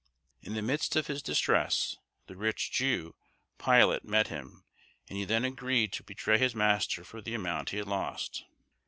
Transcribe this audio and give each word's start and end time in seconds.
In 0.41 0.55
the 0.55 0.63
midst 0.63 0.95
of 0.95 1.05
his 1.05 1.21
distress 1.21 1.95
the 2.25 2.35
rich 2.35 2.71
Jew, 2.71 3.13
Pilate, 3.59 4.03
met 4.03 4.29
him, 4.29 4.63
and 5.07 5.15
he 5.19 5.25
then 5.25 5.45
agreed 5.45 5.93
to 5.93 6.03
betray 6.03 6.39
his 6.39 6.55
master 6.55 7.03
for 7.03 7.21
the 7.21 7.35
amount 7.35 7.69
he 7.69 7.77
had 7.77 7.85
lost. 7.87 8.45